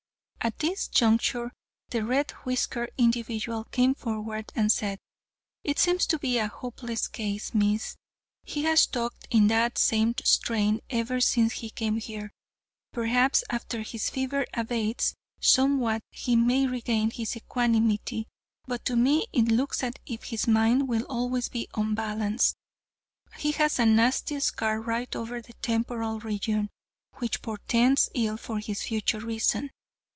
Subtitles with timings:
[0.43, 1.53] At this juncture
[1.91, 4.97] the red whiskered individual came forward and said:
[5.63, 7.95] "It seems to be a hopeless case, Miss.
[8.41, 12.33] He has talked in that same strain ever since he came here.
[12.91, 18.27] Perhaps after his fever abates somewhat he may regain his equanimity,
[18.65, 22.55] but to me it looks as if his mind will always be unbalanced.
[23.37, 26.71] He has a nasty scar right over the temporal region,
[27.17, 29.69] which portends ill for his future reason.